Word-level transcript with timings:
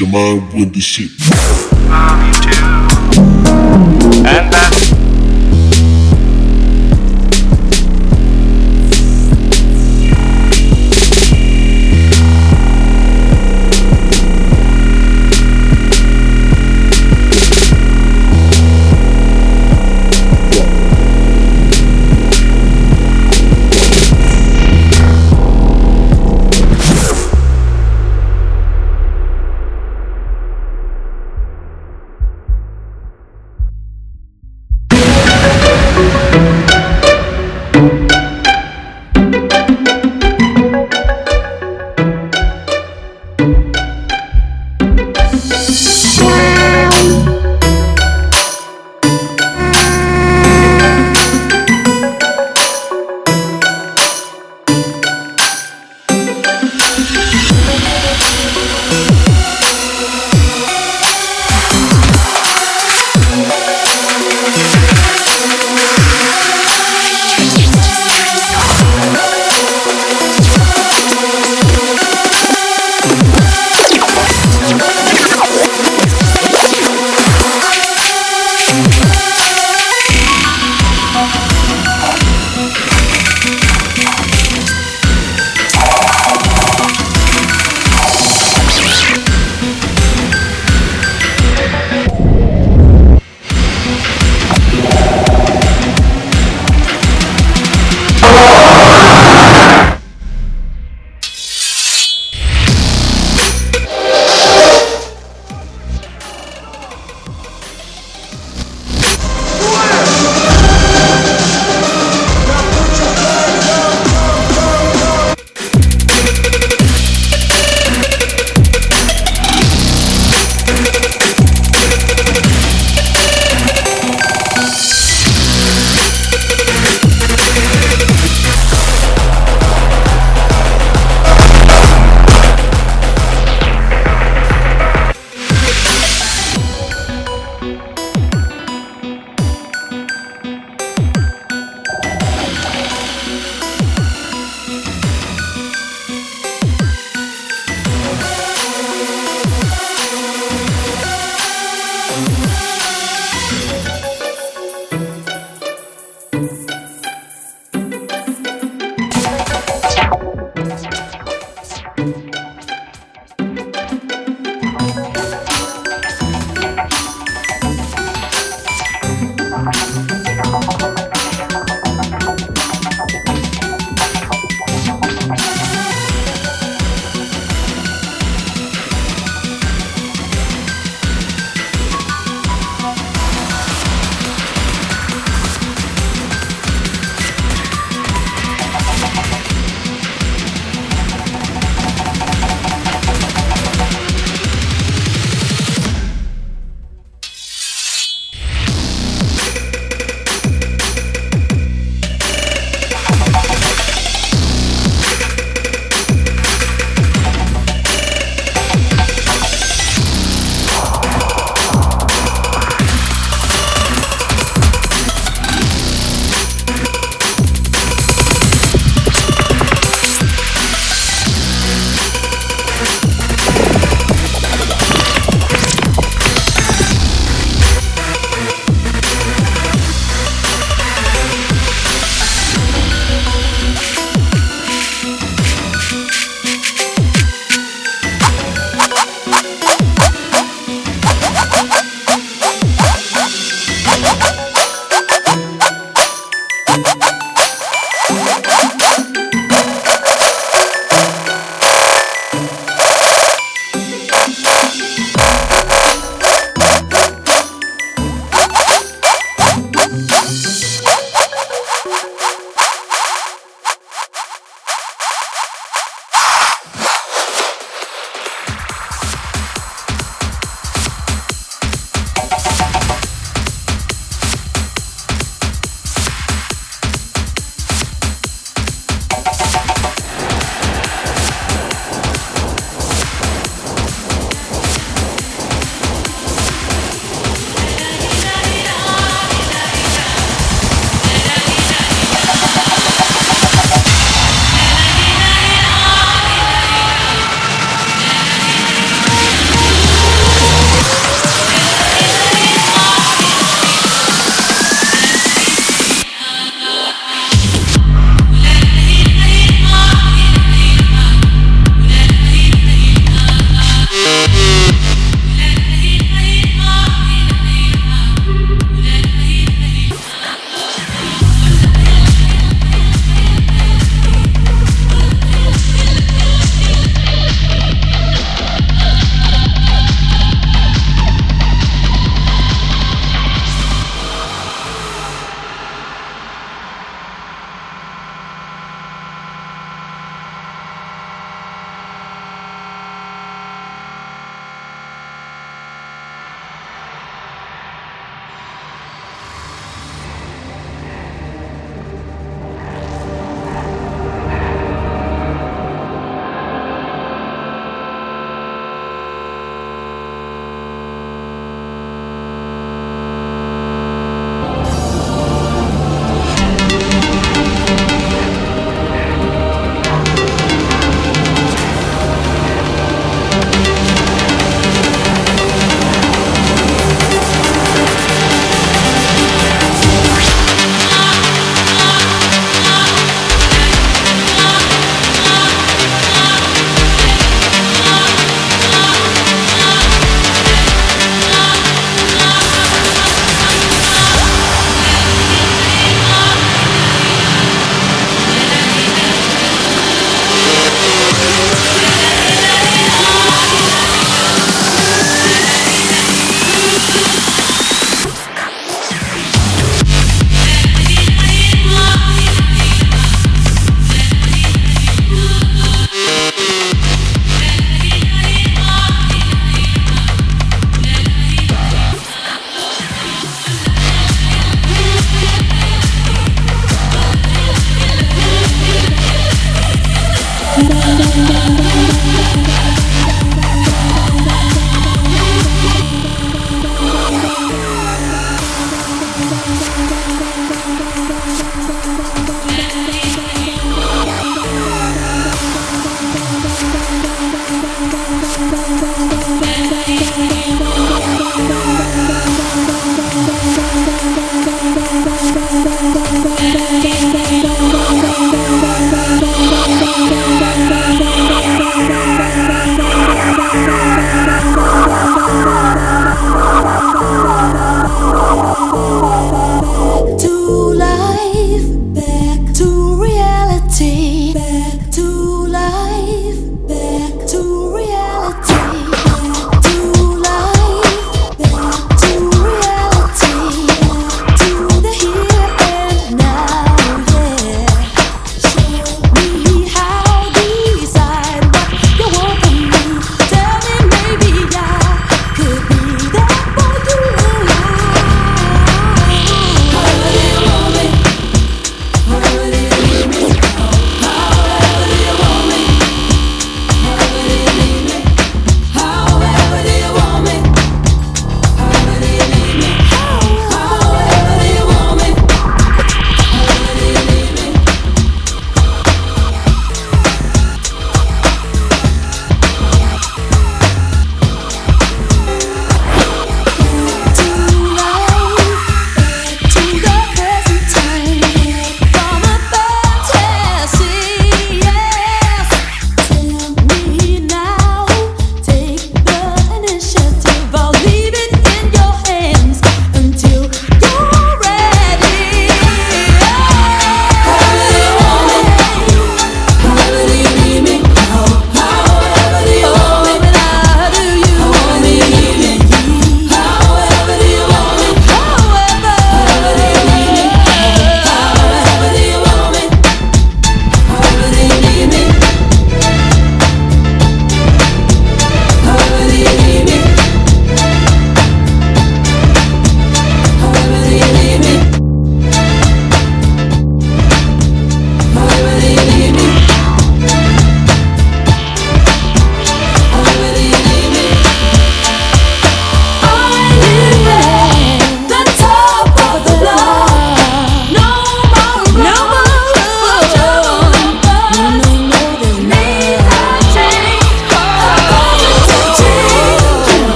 your 0.00 0.08
mind 0.10 0.52
when 0.52 0.70
this 0.70 0.84
shit. 0.84 1.31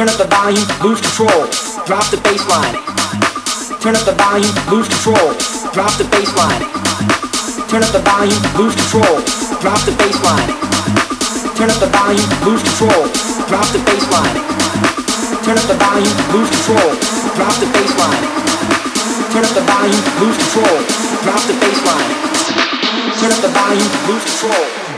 Lose 0.00 1.00
control, 1.02 1.44
drop 1.84 2.08
the 2.08 2.16
bass 2.24 2.40
line. 2.48 2.72
Turn 3.84 3.92
up 3.92 4.08
the 4.08 4.16
volume, 4.16 4.56
lose 4.72 4.88
control, 4.88 5.36
drop 5.76 5.92
the 6.00 6.08
bass 6.08 6.32
line. 6.40 6.64
Turn 7.68 7.84
up 7.84 7.92
the 7.92 8.00
volume, 8.00 8.40
lose 8.56 8.72
control, 8.72 9.20
drop 9.60 9.76
the 9.84 9.92
bass 10.00 10.16
line. 10.24 10.50
Turn 11.52 11.68
up 11.68 11.76
the 11.84 11.90
volume, 11.92 12.30
lose 12.48 12.64
control, 12.64 13.12
drop 13.44 13.68
the 13.76 13.80
bass 13.84 14.06
line. 14.08 14.40
Turn 15.44 15.60
up 15.60 15.68
the 15.68 15.76
volume, 15.76 16.16
lose 16.32 16.48
control, 16.48 16.90
drop 17.36 17.54
the 17.60 17.68
bass 17.68 17.92
line. 18.00 18.24
Turn 19.36 19.44
up 19.44 19.52
the 19.52 19.64
volume, 19.68 20.04
lose 20.16 20.38
control, 20.40 20.76
drop 21.28 21.42
the 21.44 21.54
bass. 21.60 21.70
Turn 23.20 23.32
up 23.32 23.40
the 23.42 23.52
volume, 23.52 23.92
lose 24.08 24.24
control. 24.24 24.89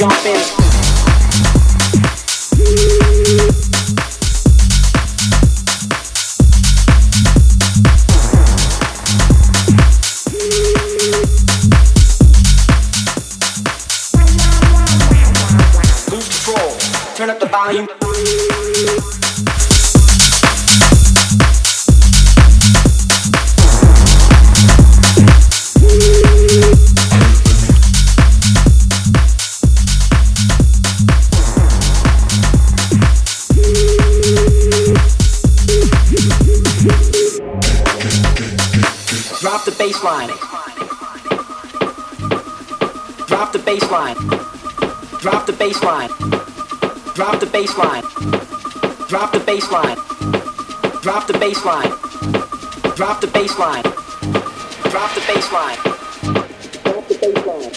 jumping. 0.00 0.59
bassline. 43.90 44.14
Drop 45.20 45.46
the 45.46 45.52
bassline. 45.52 46.08
Drop 47.14 47.40
the 47.40 47.46
bassline. 47.46 48.02
Drop 49.08 49.32
the 49.32 49.38
bassline. 49.40 49.96
Drop 51.00 51.26
the 51.26 51.32
bassline. 51.32 51.90
Drop 52.94 53.20
the 53.20 53.26
bassline. 53.26 53.82
Drop 54.90 55.14
the 55.14 55.20
bassline. 55.20 55.76
Drop 56.84 57.08
the 57.08 57.14
bassline. 57.16 57.72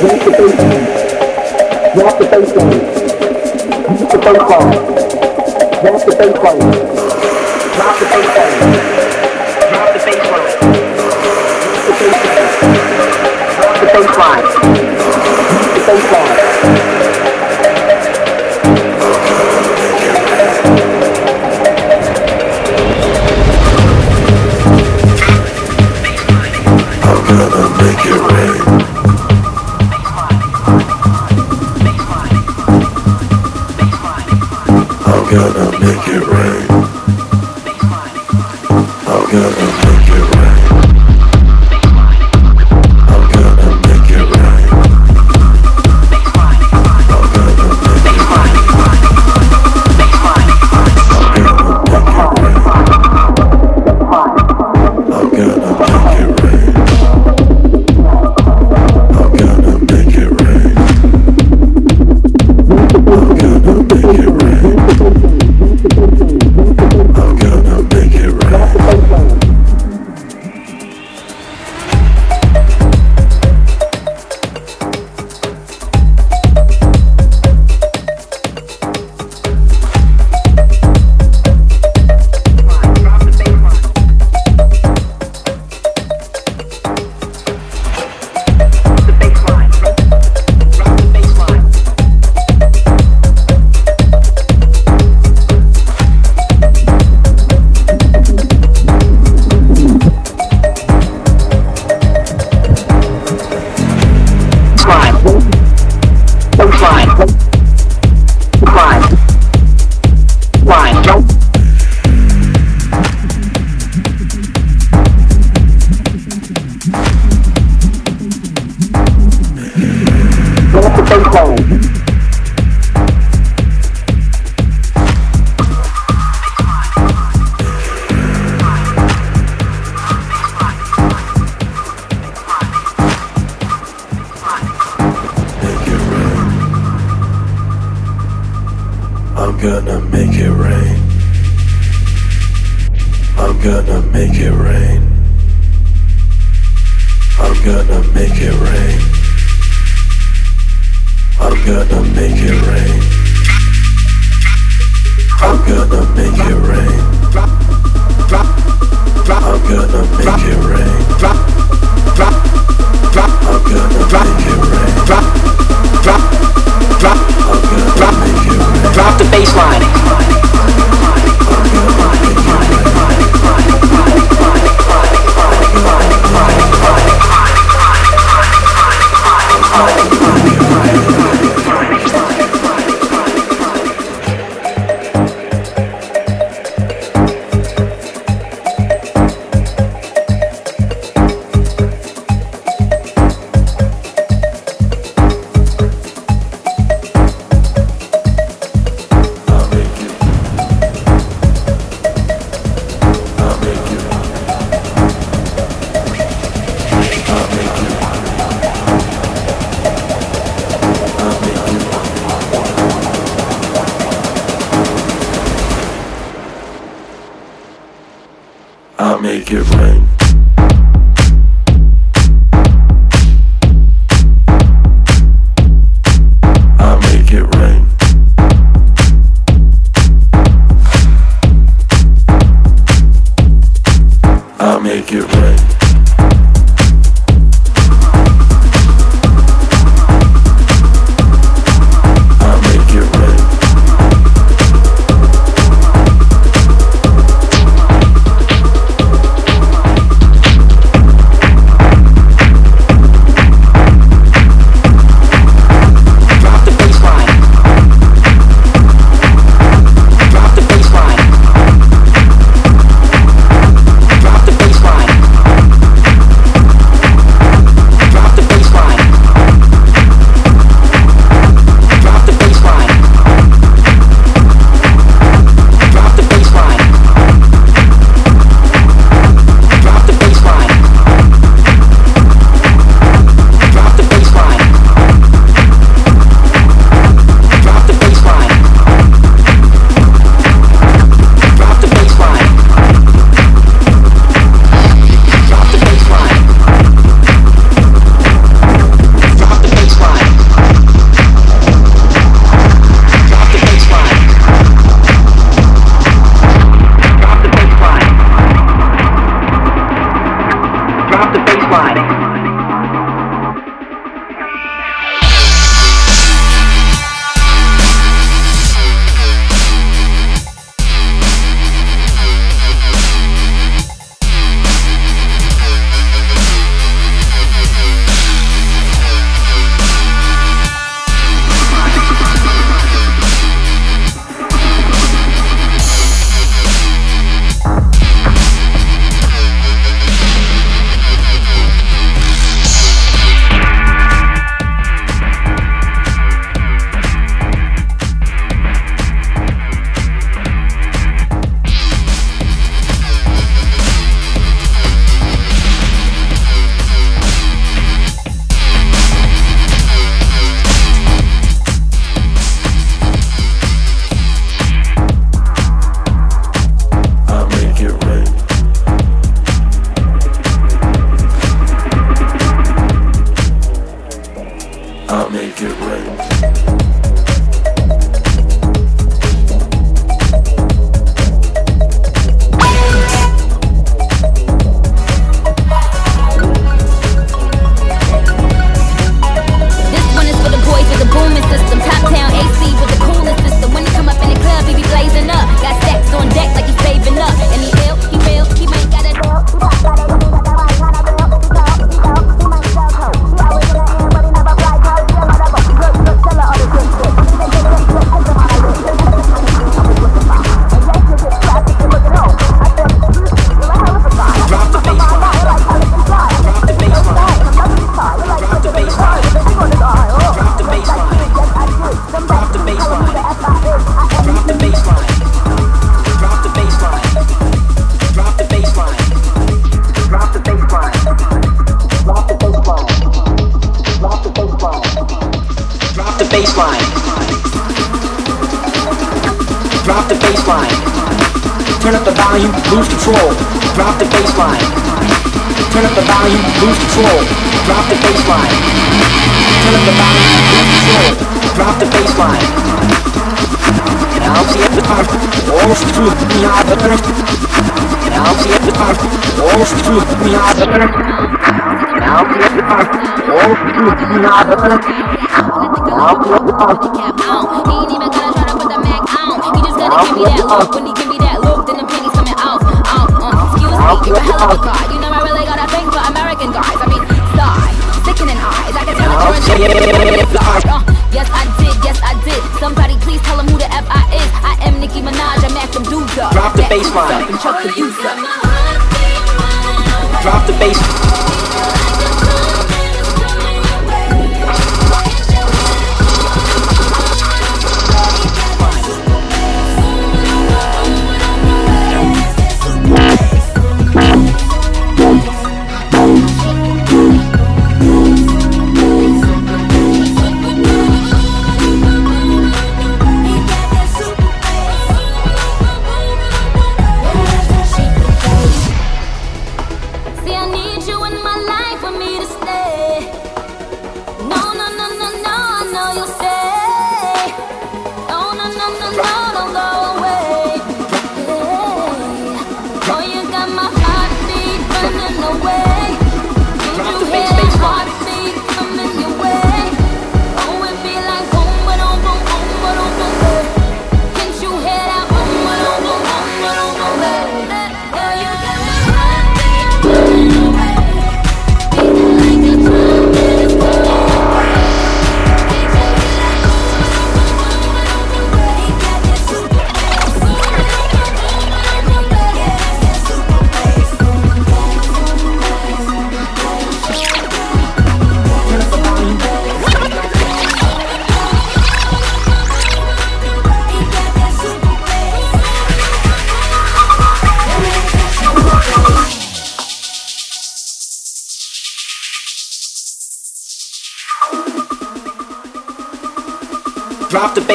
Drop 0.00 0.24
the 0.24 0.30
bass 0.30 0.56
line. 0.56 0.84
Drop 1.94 2.16
the 2.18 2.24
bass 2.24 2.52
line. 2.56 2.80
Drop 3.90 4.10
the 4.10 4.18
bass 4.20 4.38
line. 5.60 5.60
Drop 5.80 6.00
the 6.00 6.16
bass 6.16 6.38
line. 6.40 6.64
Drop 7.70 7.96
the 7.96 8.06
bass 9.20 9.46
line. 9.50 9.68
Drop 9.70 9.92
the 9.92 10.00
bass 10.00 10.18
line. 10.22 10.48
Drop 13.50 13.76
the 13.76 13.86
bass 13.92 14.16
line. 14.16 14.44
Drop 14.70 15.74
the 15.74 15.80
bass 15.86 16.12
line. 16.12 16.29
make 35.80 36.08
it 36.08 36.26
rain. 36.26 36.49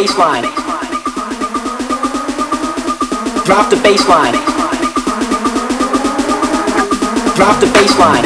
bass. 0.06 0.46
Drop 3.46 3.70
the 3.70 3.76
bassline. 3.78 4.36
Drop 7.36 7.60
the 7.60 7.66
bassline. 7.74 8.26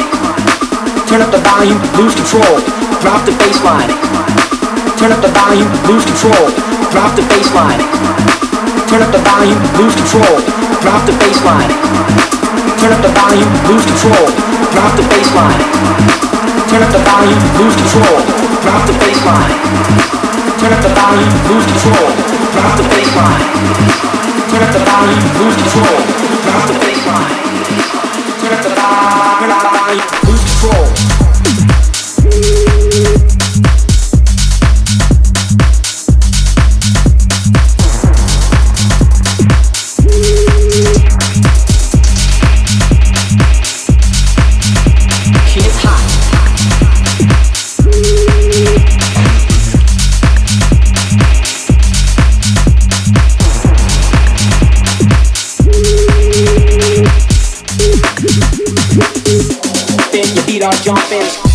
Turn 1.08 1.22
up 1.22 1.30
the 1.32 1.40
volume, 1.40 1.80
lose 1.96 2.14
control. 2.14 2.60
Drop 3.00 3.24
the 3.24 3.32
bassline. 3.32 3.90
Turn 4.98 5.12
up 5.12 5.20
the 5.24 5.32
volume, 5.32 5.70
lose 5.88 6.04
control. 6.04 6.52
Drop 6.92 7.16
the 7.16 7.22
bassline. 7.22 7.80
Turn 8.88 9.02
up 9.02 9.12
the 9.12 9.22
volume, 9.24 9.60
lose 9.80 9.96
control. 9.96 10.36
Drop 10.84 11.06
the 11.06 11.12
bassline. 11.16 11.72
Turn 12.80 12.92
up 12.92 13.00
the 13.00 13.12
volume, 13.16 13.52
lose 13.68 13.86
control. 13.88 14.26
Drop 14.72 14.92
the 14.96 15.04
bassline. 15.08 15.62
Turn 16.68 16.82
up 16.82 16.92
the 16.92 17.02
volume, 17.08 17.42
lose 17.56 17.76
control. 17.76 18.20
Drop 18.64 18.86
the 18.86 18.92
bassline. 19.00 20.29
Turn 20.60 20.74
up 20.74 20.82
the 20.82 20.90
volume, 20.90 21.32
lose 21.48 21.64
control. 21.64 22.10
Drop 22.52 22.76
the 22.76 22.82
bassline. 22.92 23.48
Turn 24.50 24.62
up 24.62 24.72
the 24.74 24.80
volume, 24.84 25.24
lose 25.40 25.56
control. 25.56 26.00
Drop 26.44 26.66
the 26.68 26.74
bassline. 26.84 27.32
Turn 28.42 28.52
up 28.52 28.62
the 28.62 28.68
volume. 28.68 30.29
happens. 61.10 61.49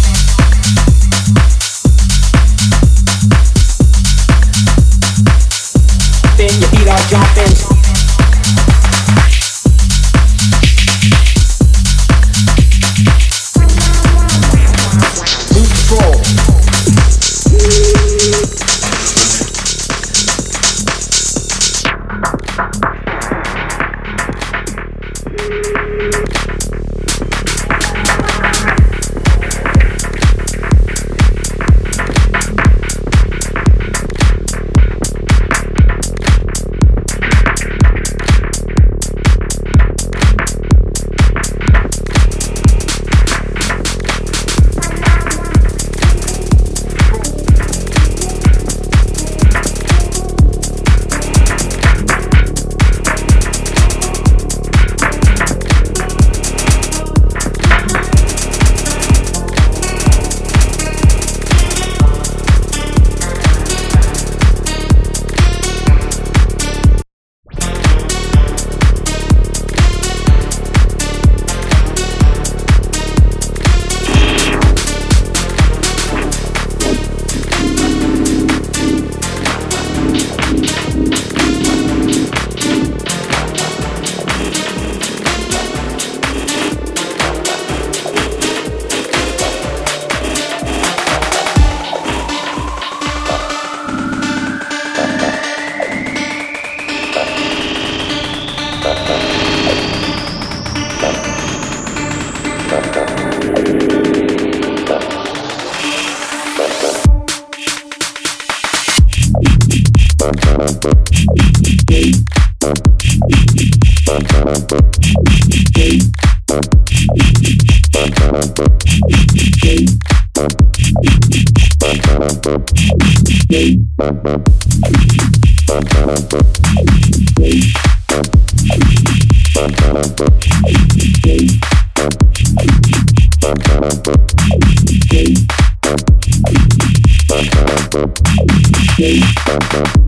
I'll 138.97 140.04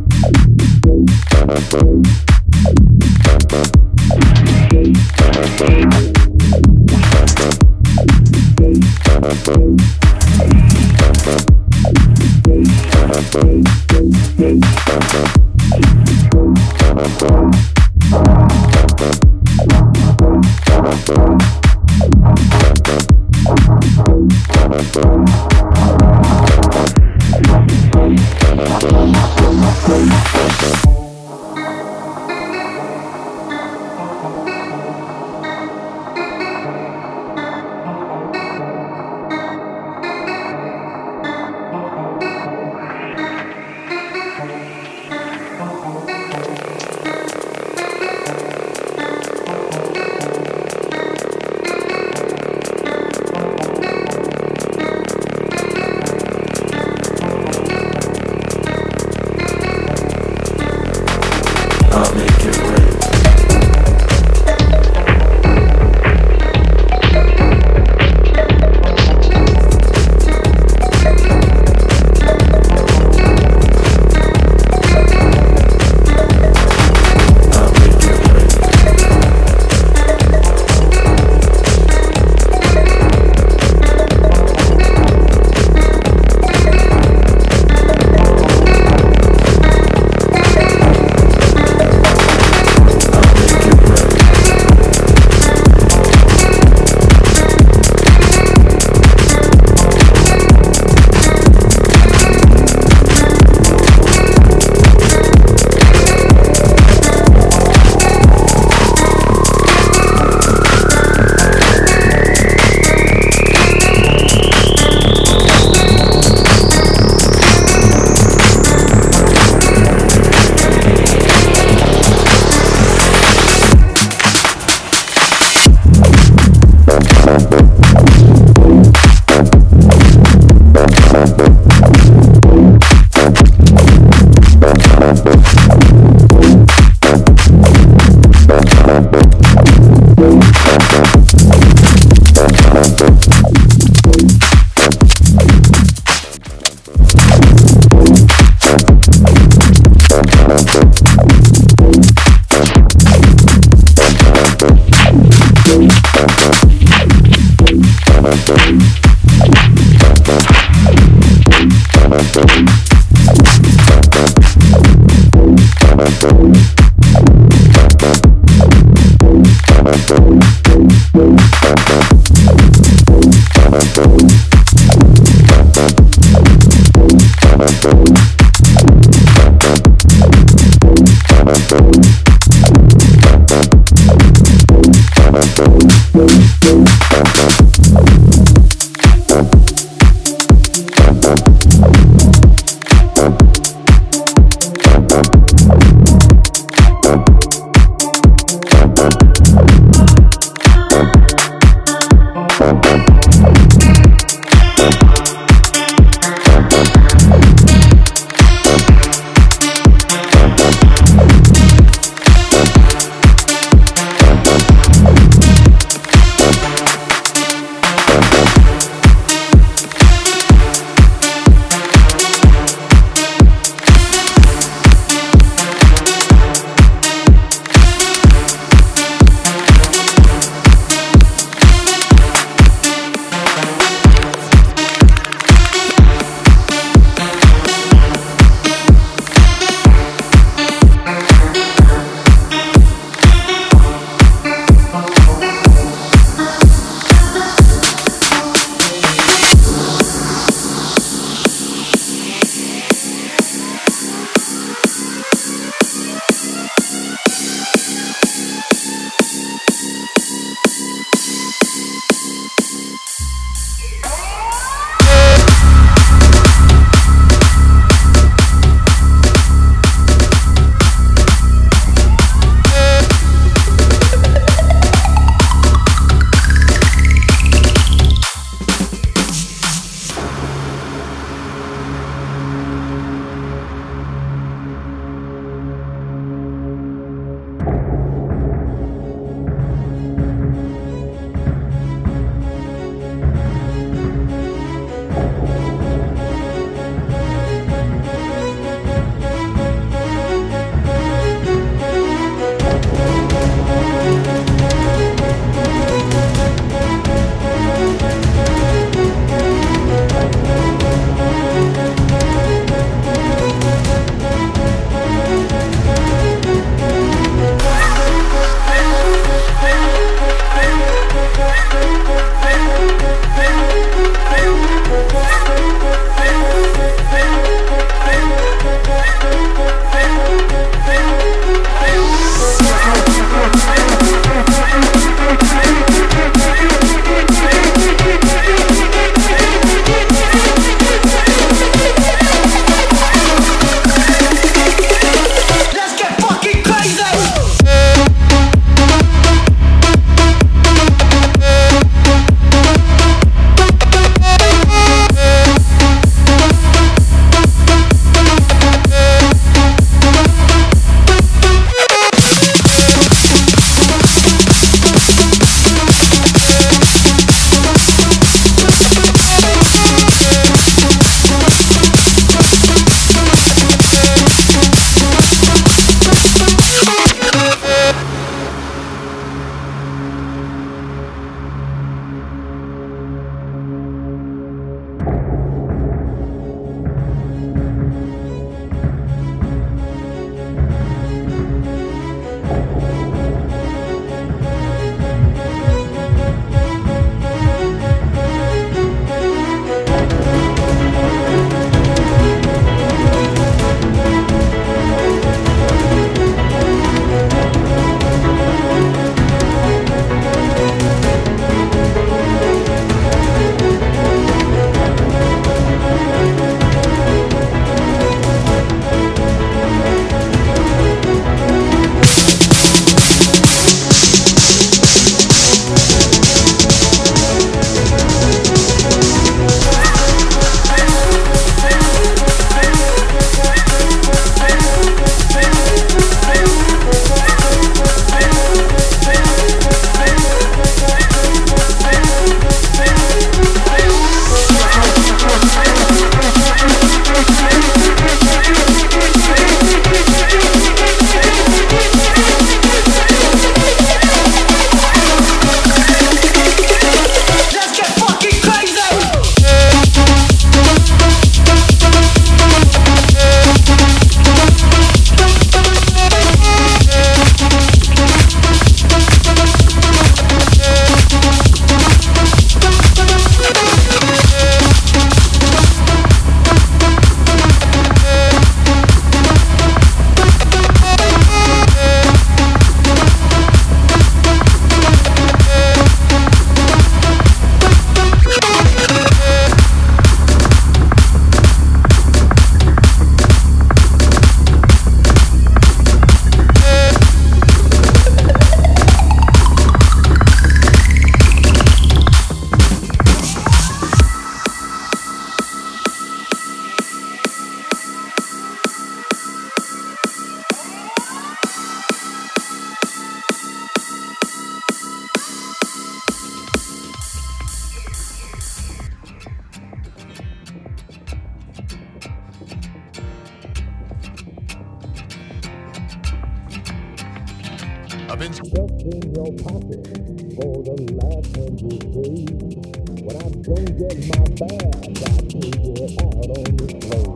don't 533.48 533.78
get 533.78 533.98
my 534.10 534.24
bag, 534.36 534.76
I 534.76 535.18
take 535.32 535.56
it 535.56 536.02
out 536.02 536.28
on 536.36 536.52
the 536.58 536.68
floor. 536.84 537.16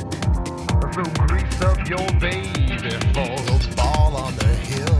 So 0.93 1.03
grease 1.27 1.61
up 1.61 1.79
your 1.89 2.07
baby 2.21 2.95
for 3.11 3.35
those 3.51 3.67
ball 3.75 4.15
on 4.15 4.33
the 4.37 4.45
hill. 4.45 4.97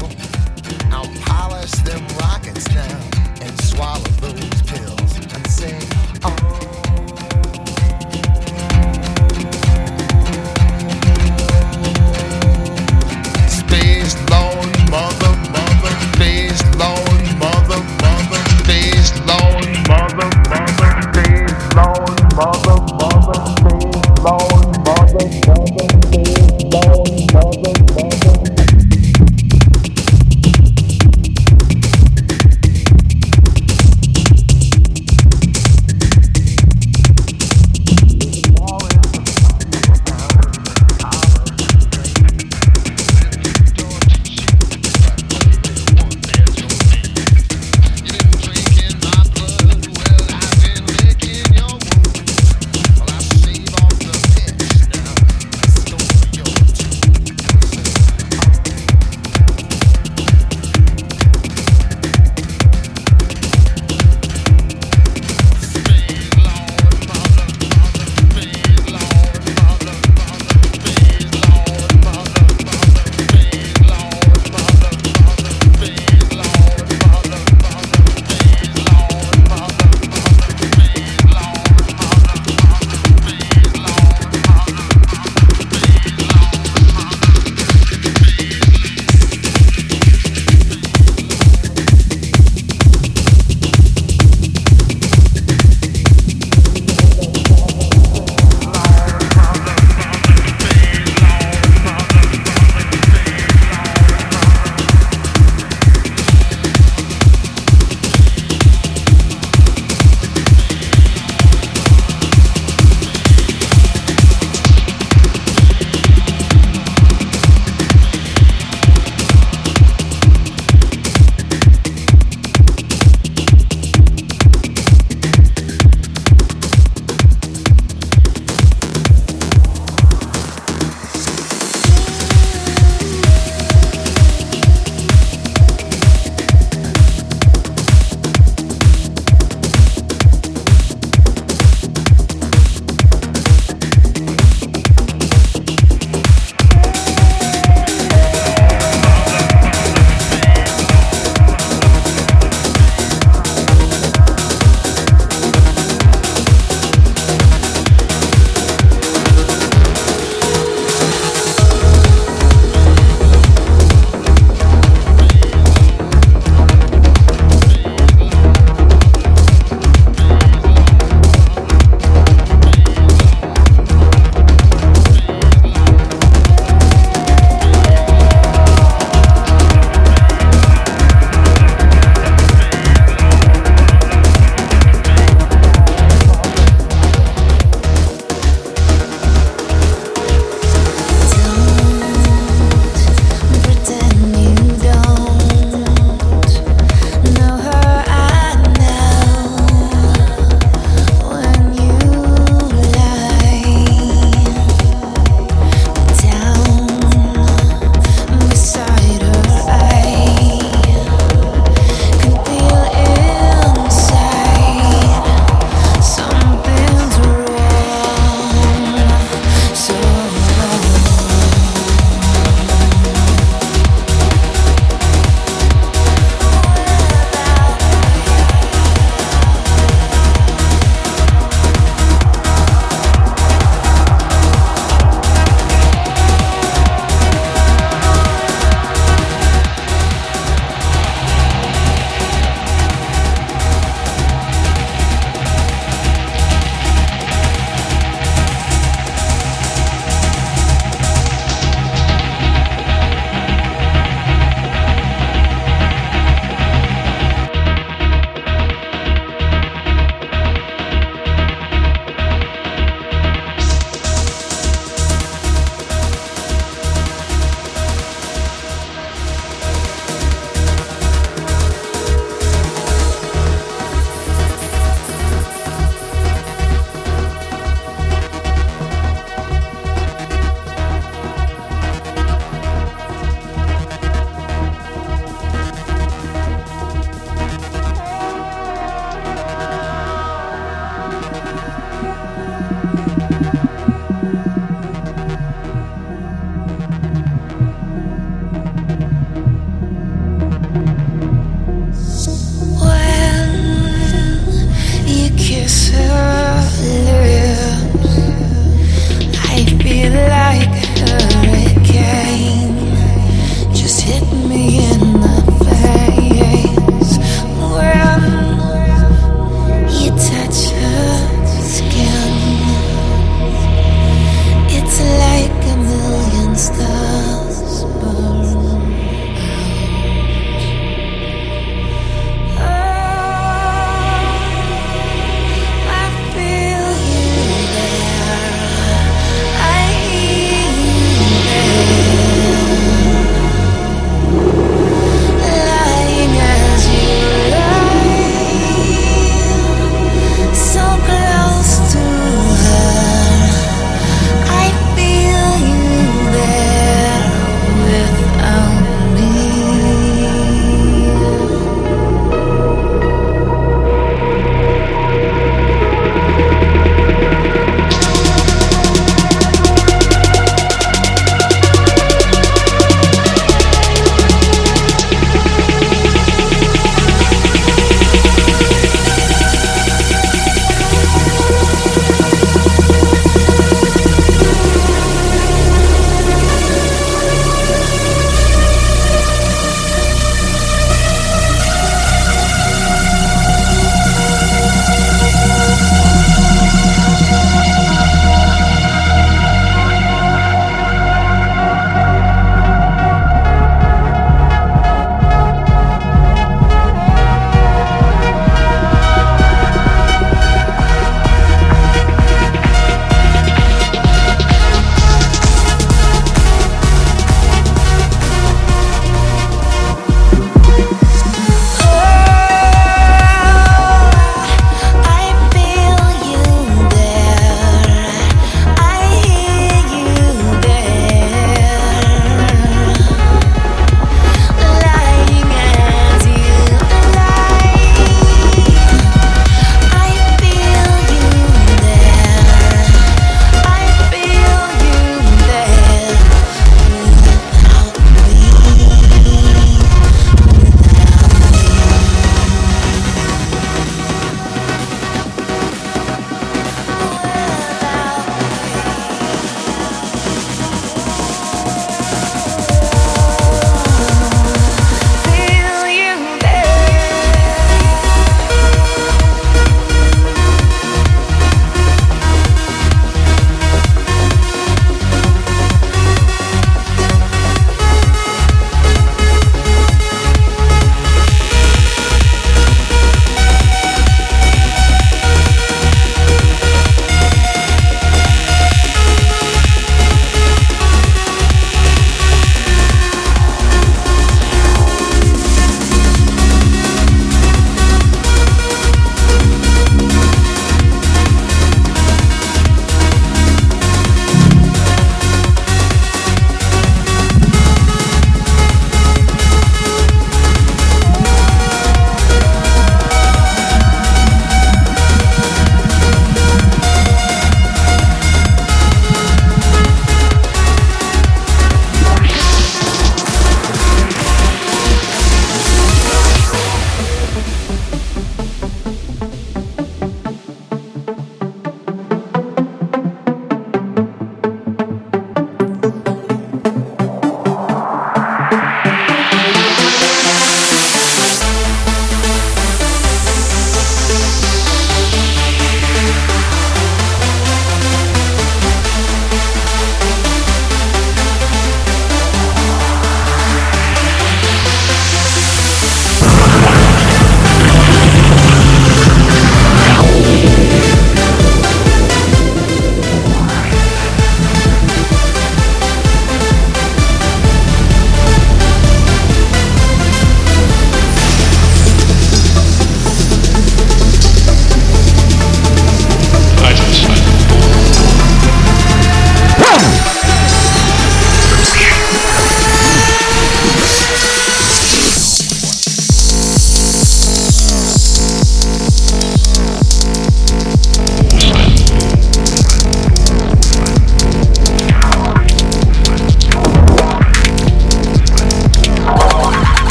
I'll 0.91 1.07
polish 1.21 1.71
them 1.87 2.05
rockets 2.19 2.67
now 2.75 2.99
and 3.41 3.61
swallow 3.61 4.03
those 4.19 4.61
pills 4.63 5.17
and 5.33 5.47
sing 5.47 5.81
on. 6.25 6.40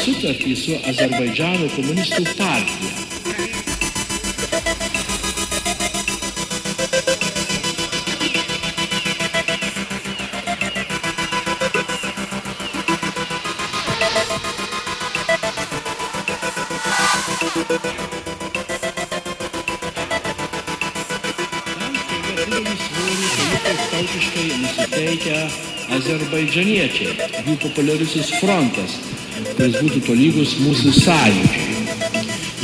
Sutartį 0.00 0.56
su 0.56 0.76
Azerbaidžiano 0.92 1.70
komunistų 1.76 2.26
partija. 2.38 3.02
tautiškai 23.92 24.46
nusiteikę 24.62 25.36
azerbaidžaniečiai, 25.96 27.12
jų 27.46 27.54
populiarusis 27.62 28.30
frontas, 28.40 28.96
kuris 29.62 29.78
būtų 29.78 30.00
tolygus 30.08 30.52
mūsų 30.58 30.90
sąjūdžiui. 30.96 31.76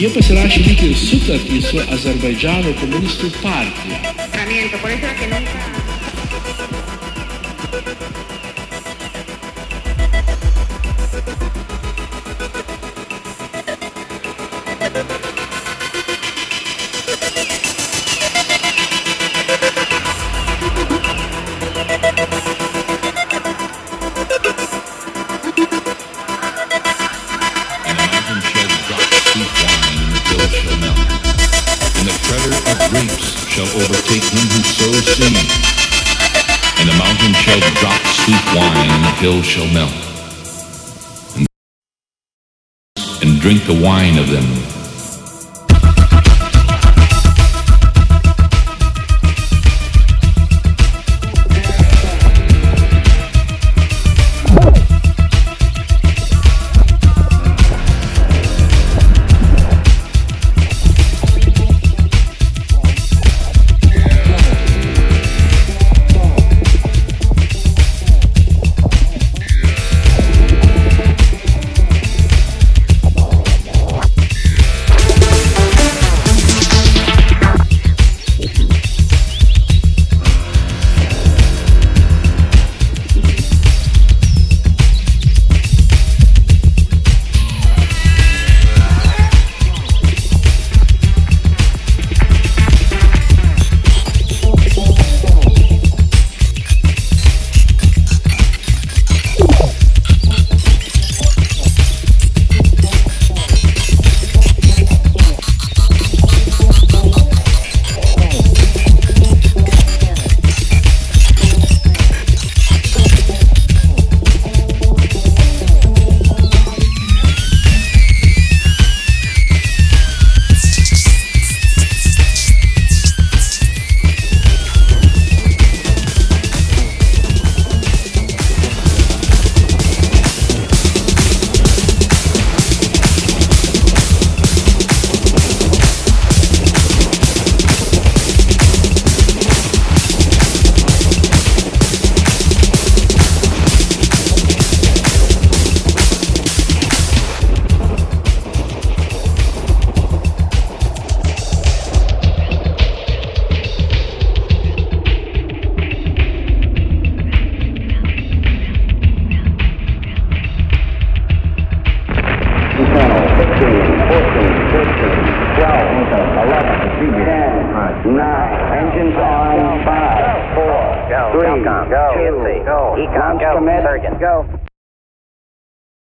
Jie 0.02 0.10
pasirašė 0.16 0.64
lyg 0.64 0.82
ir 0.88 0.96
sutartį 0.98 1.60
su 1.68 1.86
Azerbaidžano 1.94 2.74
komunistų 2.82 3.30
partija. 3.38 4.02
Shall 39.48 39.66
melt. 39.72 39.90
And, 43.22 43.40
drink 43.40 43.64
the 43.64 43.80
wine 43.82 44.18
of 44.18 44.28
them. 44.28 44.57